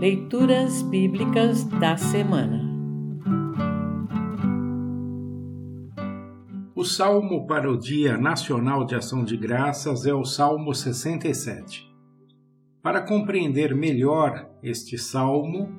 [0.00, 2.60] Leituras Bíblicas da Semana
[6.74, 11.88] O salmo para o Dia Nacional de Ação de Graças é o Salmo 67.
[12.82, 15.78] Para compreender melhor este salmo,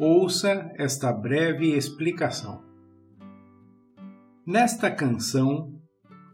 [0.00, 2.60] ouça esta breve explicação.
[4.44, 5.72] Nesta canção,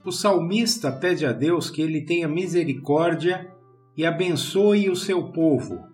[0.06, 3.52] o salmista pede a Deus que ele tenha misericórdia
[3.94, 5.90] e abençoe o seu povo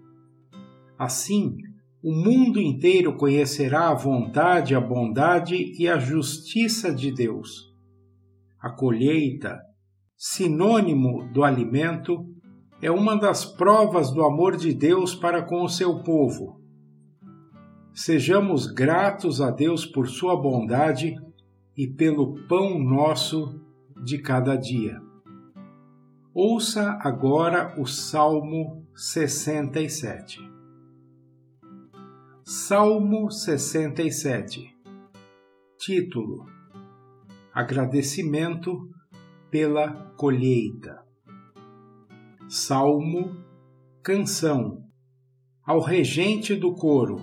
[0.99, 1.57] Assim,
[2.03, 7.75] o mundo inteiro conhecerá a vontade, a bondade e a justiça de Deus.
[8.61, 9.59] A colheita,
[10.17, 12.25] sinônimo do alimento,
[12.81, 16.61] é uma das provas do amor de Deus para com o seu povo.
[17.93, 21.17] Sejamos gratos a Deus por sua bondade
[21.77, 23.61] e pelo pão nosso
[24.05, 25.01] de cada dia.
[26.33, 30.56] Ouça agora o Salmo 67.
[32.49, 34.73] Salmo 67
[35.81, 36.47] Título
[37.53, 38.89] Agradecimento
[39.51, 41.05] pela colheita.
[42.49, 43.37] Salmo
[44.01, 44.85] Canção
[45.65, 47.17] Ao regente do coro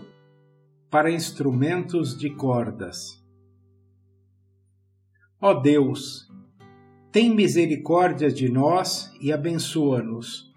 [0.89, 3.23] para instrumentos de cordas.
[5.39, 6.27] Ó Deus,
[7.13, 10.53] tem misericórdia de nós e abençoa-nos.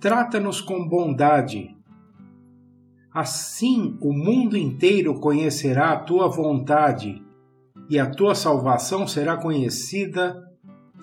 [0.00, 1.80] Trata-nos com bondade
[3.14, 7.22] Assim o mundo inteiro conhecerá a tua vontade
[7.90, 10.42] e a tua salvação será conhecida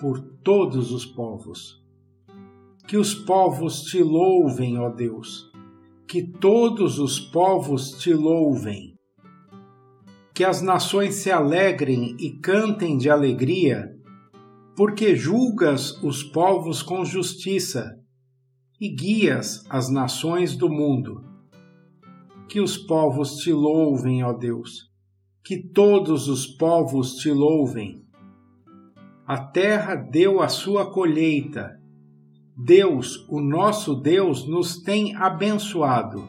[0.00, 1.80] por todos os povos.
[2.88, 5.52] Que os povos te louvem, ó Deus,
[6.08, 8.96] que todos os povos te louvem.
[10.34, 13.88] Que as nações se alegrem e cantem de alegria,
[14.74, 17.96] porque julgas os povos com justiça
[18.80, 21.29] e guias as nações do mundo
[22.50, 24.90] que os povos te louvem, ó Deus,
[25.44, 28.04] que todos os povos te louvem.
[29.24, 31.80] A terra deu a sua colheita.
[32.56, 36.28] Deus, o nosso Deus, nos tem abençoado.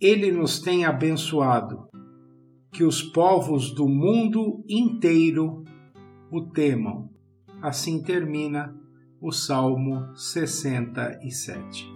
[0.00, 1.86] Ele nos tem abençoado.
[2.72, 5.62] Que os povos do mundo inteiro
[6.32, 7.08] o temam.
[7.62, 8.76] Assim termina
[9.20, 11.95] o Salmo 67.